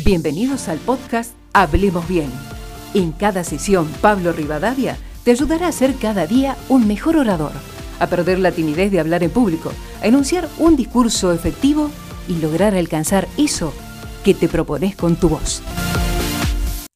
Bienvenidos 0.00 0.68
al 0.68 0.78
podcast 0.78 1.34
Hablemos 1.52 2.08
Bien. 2.08 2.32
En 2.94 3.12
cada 3.12 3.44
sesión, 3.44 3.86
Pablo 4.00 4.32
Rivadavia 4.32 4.96
te 5.22 5.32
ayudará 5.32 5.68
a 5.68 5.72
ser 5.72 5.96
cada 5.96 6.26
día 6.26 6.56
un 6.70 6.88
mejor 6.88 7.16
orador, 7.16 7.52
a 8.00 8.06
perder 8.06 8.38
la 8.38 8.52
timidez 8.52 8.90
de 8.90 9.00
hablar 9.00 9.22
en 9.22 9.30
público, 9.30 9.70
a 10.00 10.06
enunciar 10.06 10.48
un 10.56 10.76
discurso 10.76 11.30
efectivo 11.34 11.90
y 12.26 12.38
lograr 12.38 12.74
alcanzar 12.74 13.28
eso 13.36 13.74
que 14.24 14.32
te 14.32 14.48
propones 14.48 14.96
con 14.96 15.16
tu 15.16 15.28
voz. 15.28 15.62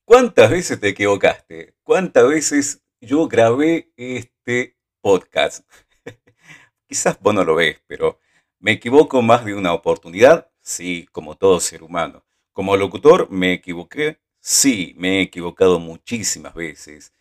¿Cuántas 0.06 0.50
veces 0.50 0.80
te 0.80 0.88
equivocaste? 0.88 1.74
¿Cuántas 1.82 2.26
veces 2.26 2.82
yo 3.02 3.28
grabé 3.28 3.92
este 3.98 4.78
podcast? 5.02 5.68
Quizás 6.88 7.20
vos 7.20 7.34
no 7.34 7.44
lo 7.44 7.56
ves, 7.56 7.76
pero 7.86 8.20
me 8.58 8.72
equivoco 8.72 9.20
más 9.20 9.44
de 9.44 9.54
una 9.54 9.74
oportunidad, 9.74 10.50
sí, 10.62 11.06
como 11.12 11.34
todo 11.34 11.60
ser 11.60 11.82
humano. 11.82 12.24
Como 12.56 12.74
locutor 12.78 13.30
me 13.30 13.52
equivoqué, 13.52 14.18
sí, 14.40 14.94
me 14.96 15.18
he 15.18 15.20
equivocado 15.20 15.78
muchísimas 15.78 16.54
veces. 16.54 17.12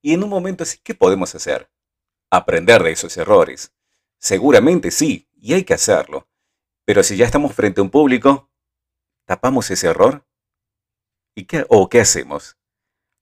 Y 0.00 0.14
en 0.14 0.22
un 0.22 0.30
momento 0.30 0.62
así, 0.62 0.78
¿qué 0.84 0.94
podemos 0.94 1.34
hacer? 1.34 1.68
Aprender 2.30 2.80
de 2.84 2.92
esos 2.92 3.16
errores. 3.16 3.74
Seguramente 4.18 4.92
sí, 4.92 5.28
y 5.34 5.54
hay 5.54 5.64
que 5.64 5.74
hacerlo. 5.74 6.28
Pero 6.84 7.02
si 7.02 7.16
ya 7.16 7.24
estamos 7.24 7.56
frente 7.56 7.80
a 7.80 7.82
un 7.82 7.90
público, 7.90 8.52
¿tapamos 9.24 9.68
ese 9.68 9.88
error? 9.88 10.24
¿Y 11.34 11.46
qué, 11.46 11.66
o 11.68 11.88
qué 11.88 12.00
hacemos? 12.00 12.56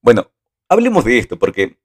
Bueno, 0.02 0.30
hablemos 0.68 1.06
de 1.06 1.16
esto 1.16 1.38
porque 1.38 1.80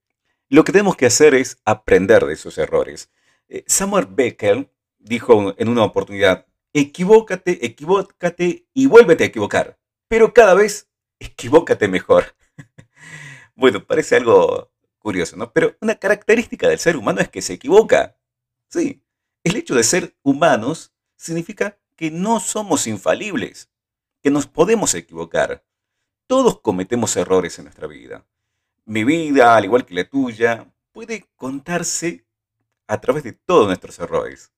lo 0.49 0.65
que 0.65 0.73
tenemos 0.73 0.97
que 0.97 1.05
hacer 1.05 1.33
es 1.33 1.61
aprender 1.63 2.25
de 2.25 2.33
esos 2.33 2.57
errores. 2.57 3.09
Eh, 3.47 3.63
Samuel 3.67 4.07
Becker 4.09 4.69
dijo 4.99 5.55
en 5.57 5.69
una 5.69 5.85
oportunidad, 5.85 6.45
equivócate, 6.75 7.65
equivócate 7.65 8.67
y 8.73 8.85
vuélvete 8.87 9.23
a 9.23 9.27
equivocar, 9.27 9.79
pero 10.09 10.33
cada 10.33 10.53
vez 10.53 10.89
equivócate 11.19 11.87
mejor. 11.87 12.35
bueno, 13.55 13.85
parece 13.85 14.17
algo 14.17 14.73
curioso, 14.99 15.37
¿no? 15.37 15.53
Pero 15.53 15.77
una 15.79 15.95
característica 15.95 16.67
del 16.67 16.79
ser 16.79 16.97
humano 16.97 17.21
es 17.21 17.29
que 17.29 17.41
se 17.41 17.53
equivoca. 17.53 18.17
Sí, 18.67 19.01
el 19.45 19.55
hecho 19.55 19.73
de 19.73 19.83
ser 19.83 20.17
humanos 20.21 20.93
significa 21.15 21.79
que 21.95 22.11
no 22.11 22.41
somos 22.41 22.87
infalibles, 22.87 23.69
que 24.21 24.29
nos 24.29 24.45
podemos 24.45 24.93
equivocar. 24.95 25.63
Todos 26.27 26.59
cometemos 26.59 27.15
errores 27.15 27.57
en 27.57 27.65
nuestra 27.65 27.87
vida. 27.87 28.27
Mi 28.83 29.05
vida, 29.05 29.55
al 29.55 29.63
igual 29.63 29.85
que 29.85 29.95
la 29.95 30.09
tuya, 30.09 30.73
puede 30.91 31.29
contarse 31.37 32.25
a 32.87 32.99
través 32.99 33.23
de 33.23 33.31
todos 33.31 33.67
nuestros 33.67 33.97
errores. 33.99 34.51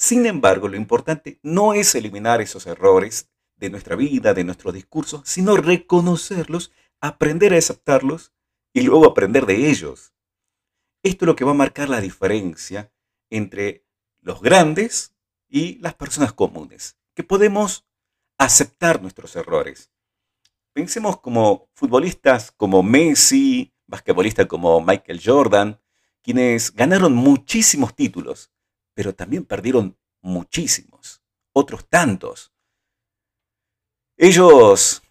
Sin 0.00 0.26
embargo, 0.26 0.68
lo 0.68 0.76
importante 0.76 1.40
no 1.42 1.74
es 1.74 1.96
eliminar 1.96 2.40
esos 2.40 2.68
errores 2.68 3.32
de 3.56 3.68
nuestra 3.68 3.96
vida, 3.96 4.32
de 4.32 4.44
nuestro 4.44 4.70
discurso, 4.70 5.24
sino 5.26 5.56
reconocerlos, 5.56 6.70
aprender 7.00 7.52
a 7.52 7.58
aceptarlos 7.58 8.32
y 8.72 8.82
luego 8.82 9.06
aprender 9.06 9.44
de 9.44 9.68
ellos. 9.68 10.14
Esto 11.02 11.24
es 11.24 11.26
lo 11.26 11.34
que 11.34 11.44
va 11.44 11.50
a 11.50 11.54
marcar 11.54 11.88
la 11.88 12.00
diferencia 12.00 12.92
entre 13.28 13.84
los 14.20 14.40
grandes 14.40 15.16
y 15.48 15.78
las 15.80 15.94
personas 15.94 16.32
comunes, 16.32 16.96
que 17.14 17.24
podemos 17.24 17.84
aceptar 18.38 19.02
nuestros 19.02 19.34
errores. 19.34 19.90
Pensemos 20.74 21.18
como 21.18 21.70
futbolistas 21.74 22.52
como 22.52 22.84
Messi, 22.84 23.74
basquetbolistas 23.88 24.46
como 24.46 24.80
Michael 24.80 25.20
Jordan, 25.24 25.80
quienes 26.22 26.72
ganaron 26.72 27.14
muchísimos 27.14 27.96
títulos, 27.96 28.52
pero 28.98 29.14
también 29.14 29.44
perdieron 29.44 29.96
muchísimos, 30.22 31.22
otros 31.52 31.88
tantos. 31.88 32.52
Ellos 34.16 35.04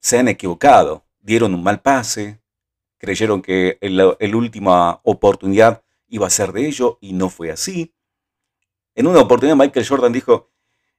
se 0.00 0.18
han 0.18 0.26
equivocado, 0.26 1.06
dieron 1.20 1.54
un 1.54 1.62
mal 1.62 1.80
pase, 1.82 2.42
creyeron 2.98 3.40
que 3.40 3.78
la 3.80 4.16
última 4.36 5.00
oportunidad 5.04 5.84
iba 6.08 6.26
a 6.26 6.30
ser 6.30 6.50
de 6.50 6.66
ellos 6.66 6.96
y 7.00 7.12
no 7.12 7.28
fue 7.28 7.52
así. 7.52 7.94
En 8.96 9.06
una 9.06 9.20
oportunidad 9.20 9.54
Michael 9.54 9.86
Jordan 9.86 10.12
dijo, 10.12 10.50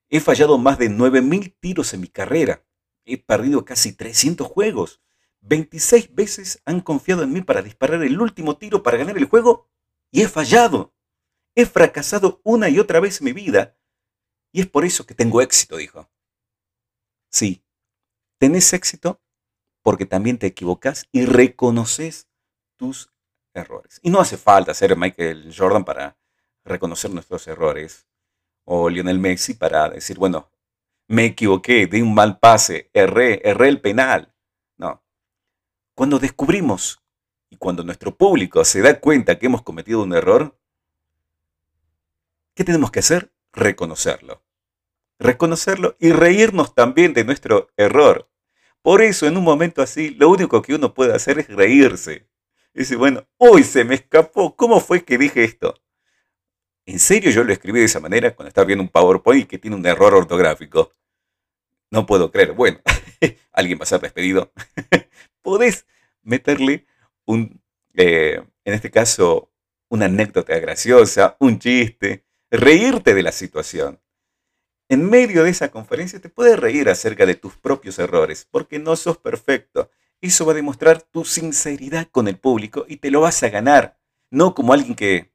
he 0.07 0.22
fallado 0.22 0.57
más 0.57 0.78
de 0.78 0.89
9.000 0.89 1.57
tiros 1.59 1.94
en 1.94 2.00
mi 2.00 2.07
carrera, 2.07 2.63
he 3.03 3.17
perdido 3.17 3.66
casi 3.66 3.91
300 3.91 4.47
juegos, 4.47 5.01
26 5.41 6.16
veces 6.16 6.62
han 6.63 6.79
confiado 6.79 7.23
en 7.23 7.33
mí 7.33 7.41
para 7.41 7.62
disparar 7.62 8.01
el 8.01 8.22
último 8.22 8.56
tiro 8.56 8.81
para 8.81 8.95
ganar 8.95 9.17
el 9.17 9.25
juego 9.25 9.67
y 10.09 10.22
he 10.22 10.29
fallado. 10.29 10.94
He 11.56 11.66
fracasado 11.66 12.41
una 12.44 12.69
y 12.69 12.80
otra 12.80 13.00
vez 13.00 13.22
en 13.22 13.25
mi 13.25 13.34
vida 13.34 13.78
y 14.52 14.62
es 14.62 14.68
por 14.68 14.86
eso 14.86 15.06
que 15.06 15.16
tengo 15.16 15.41
éxito, 15.41 15.78
dijo. 15.78 16.09
Sí, 17.30 17.64
tenés 18.40 18.74
éxito 18.74 19.22
porque 19.81 20.06
también 20.06 20.38
te 20.38 20.47
equivocas 20.47 21.08
y 21.12 21.25
reconoces 21.25 22.28
tus 22.78 23.12
errores. 23.53 24.00
Y 24.03 24.09
no 24.09 24.19
hace 24.19 24.38
falta 24.38 24.74
ser 24.74 24.96
Michael 24.96 25.53
Jordan 25.56 25.84
para 25.84 26.18
reconocer 26.63 27.12
nuestros 27.12 27.47
errores 27.47 28.08
o 28.66 28.90
Lionel 28.90 29.19
Messi 29.19 29.56
para 29.56 29.90
decir, 29.90 30.18
bueno, 30.18 30.50
me 31.08 31.25
equivoqué, 31.25 31.86
di 31.88 32.02
un 32.02 32.13
mal 32.13 32.40
pase, 32.40 32.90
erré, 32.94 33.42
erré 33.44 33.68
el 33.69 33.81
penal. 33.81 34.30
Cuando 35.96 36.18
descubrimos 36.18 37.03
y 37.52 37.58
cuando 37.58 37.84
nuestro 37.84 38.18
público 38.18 38.66
se 38.66 38.81
da 38.81 39.00
cuenta 39.00 39.38
que 39.38 39.46
hemos 39.46 39.62
cometido 39.62 40.02
un 40.02 40.13
error, 40.16 40.59
¿qué 42.56 42.64
tenemos 42.64 42.91
que 42.91 43.00
hacer? 43.00 43.31
Reconocerlo. 43.52 44.44
Reconocerlo 45.19 45.96
y 46.00 46.12
reírnos 46.12 46.74
también 46.75 47.14
de 47.14 47.24
nuestro 47.24 47.69
error. 47.78 48.30
Por 48.81 49.02
eso, 49.02 49.28
en 49.28 49.38
un 49.38 49.44
momento 49.44 49.81
así, 49.81 50.09
lo 50.12 50.30
único 50.30 50.62
que 50.62 50.75
uno 50.75 50.94
puede 50.94 51.16
hacer 51.16 51.40
es 51.40 51.47
reírse. 51.47 52.28
Y 52.74 52.80
decir, 52.80 52.97
bueno, 52.97 53.28
hoy 53.38 53.63
se 53.63 53.86
me 53.86 53.96
escapó. 53.96 54.56
¿Cómo 54.56 54.80
fue 54.80 55.06
que 55.06 55.18
dije 55.18 55.44
esto? 55.44 55.75
¿En 56.86 57.00
serio 57.00 57.31
yo 57.31 57.44
lo 57.44 57.53
escribí 57.53 57.80
de 57.80 57.86
esa 57.86 58.02
manera 58.02 58.36
cuando 58.36 58.50
estaba 58.50 58.66
viendo 58.66 58.84
un 58.84 58.90
PowerPoint 58.90 59.47
que 59.47 59.58
tiene 59.58 59.78
un 59.78 59.86
error 59.86 60.13
ortográfico? 60.13 60.94
No 61.92 62.06
puedo 62.06 62.31
creer. 62.31 62.53
Bueno, 62.53 62.81
alguien 63.53 63.80
va 63.80 63.84
a 63.84 63.88
ser 63.88 64.02
despedido. 64.02 64.52
podés 65.44 65.86
meterle 66.24 66.88
un, 67.25 67.62
eh, 67.94 68.42
en 68.66 68.74
este 68.74 68.90
caso, 68.90 69.52
una 69.90 70.06
anécdota 70.06 70.58
graciosa, 70.58 71.38
un 71.40 71.59
chiste, 71.59 72.25
reírte 72.58 73.16
de 73.16 73.24
la 73.24 73.31
situación. 73.31 74.00
En 74.88 75.09
medio 75.09 75.44
de 75.44 75.50
esa 75.50 75.72
conferencia 75.72 76.22
te 76.22 76.30
puedes 76.30 76.59
reír 76.59 76.88
acerca 76.88 77.25
de 77.25 77.36
tus 77.36 77.58
propios 77.58 77.97
errores, 77.97 78.47
porque 78.50 78.78
no 78.78 78.96
sos 78.96 79.18
perfecto. 79.18 79.90
Eso 80.22 80.46
va 80.46 80.52
a 80.52 80.56
demostrar 80.56 81.02
tu 81.02 81.25
sinceridad 81.25 82.08
con 82.12 82.28
el 82.28 82.38
público 82.38 82.86
y 82.88 82.97
te 82.97 83.09
lo 83.09 83.22
vas 83.22 83.42
a 83.42 83.50
ganar, 83.50 83.97
no 84.30 84.53
como 84.53 84.74
alguien 84.74 84.96
que 84.96 85.31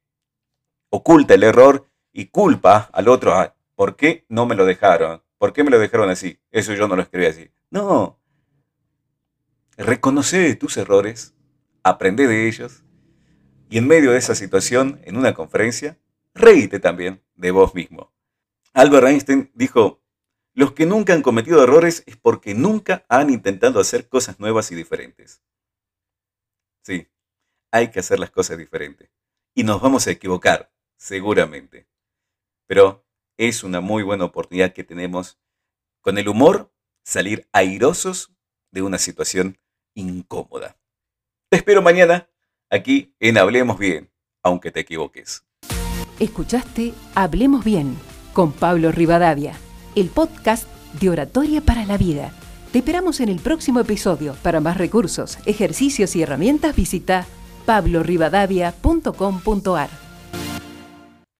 oculta 0.89 1.33
el 1.33 1.43
error 1.43 1.87
y 2.13 2.27
culpa 2.27 2.89
al 2.93 3.09
otro. 3.09 3.53
¿Por 3.75 3.95
qué 3.95 4.25
no 4.29 4.45
me 4.45 4.55
lo 4.55 4.65
dejaron? 4.65 5.21
¿Por 5.37 5.51
qué 5.51 5.63
me 5.63 5.71
lo 5.71 5.79
dejaron 5.79 6.09
así? 6.09 6.39
Eso 6.51 6.73
yo 6.73 6.87
no 6.87 6.95
lo 6.95 7.01
escribí 7.01 7.25
así. 7.25 7.51
No, 7.69 8.17
reconoce 9.77 10.55
tus 10.55 10.77
errores, 10.77 11.33
aprende 11.83 12.27
de 12.27 12.47
ellos 12.47 12.83
y 13.69 13.77
en 13.77 13.87
medio 13.87 14.11
de 14.11 14.17
esa 14.17 14.35
situación, 14.35 14.99
en 15.03 15.17
una 15.17 15.33
conferencia, 15.33 15.97
reíte 16.39 16.79
también 16.79 17.23
de 17.35 17.51
vos 17.51 17.75
mismo. 17.75 18.13
Albert 18.73 19.07
Einstein 19.07 19.51
dijo, 19.53 20.01
los 20.53 20.73
que 20.73 20.85
nunca 20.85 21.13
han 21.13 21.21
cometido 21.21 21.63
errores 21.63 22.03
es 22.05 22.17
porque 22.17 22.53
nunca 22.53 23.05
han 23.07 23.29
intentado 23.29 23.79
hacer 23.79 24.09
cosas 24.09 24.39
nuevas 24.39 24.71
y 24.71 24.75
diferentes. 24.75 25.43
Sí, 26.83 27.07
hay 27.71 27.91
que 27.91 27.99
hacer 27.99 28.19
las 28.19 28.31
cosas 28.31 28.57
diferentes. 28.57 29.09
Y 29.53 29.63
nos 29.63 29.81
vamos 29.81 30.07
a 30.07 30.11
equivocar, 30.11 30.71
seguramente. 30.97 31.87
Pero 32.67 33.05
es 33.37 33.63
una 33.63 33.81
muy 33.81 34.03
buena 34.03 34.25
oportunidad 34.25 34.73
que 34.73 34.83
tenemos 34.83 35.39
con 36.01 36.17
el 36.17 36.27
humor 36.27 36.73
salir 37.03 37.47
airosos 37.51 38.33
de 38.71 38.81
una 38.81 38.97
situación 38.97 39.59
incómoda. 39.93 40.77
Te 41.49 41.57
espero 41.57 41.81
mañana 41.81 42.29
aquí 42.69 43.15
en 43.19 43.37
Hablemos 43.37 43.79
Bien, 43.79 44.11
aunque 44.43 44.71
te 44.71 44.81
equivoques. 44.81 45.48
Escuchaste 46.19 46.93
Hablemos 47.15 47.63
Bien 47.63 47.95
con 48.33 48.51
Pablo 48.51 48.91
Rivadavia, 48.91 49.53
el 49.95 50.09
podcast 50.09 50.67
de 50.99 51.09
Oratoria 51.09 51.61
para 51.61 51.85
la 51.85 51.97
Vida. 51.97 52.33
Te 52.71 52.77
esperamos 52.79 53.21
en 53.21 53.29
el 53.29 53.39
próximo 53.39 53.79
episodio. 53.79 54.35
Para 54.43 54.59
más 54.59 54.77
recursos, 54.77 55.39
ejercicios 55.45 56.15
y 56.15 56.21
herramientas 56.21 56.75
visita 56.75 57.25
pablorivadavia.com.ar. 57.65 60.08